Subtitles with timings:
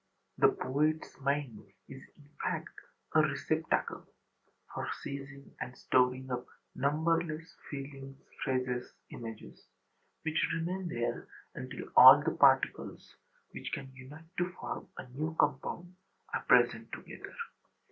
[0.39, 2.73] The poetâs mind is in fact
[3.13, 4.03] a receptacle
[4.73, 9.67] for seizing and storing up numberless feelings, phrases, images,
[10.23, 13.15] which remain there until all the particles
[13.51, 15.93] which can unite to form a new compound
[16.33, 17.35] are present together.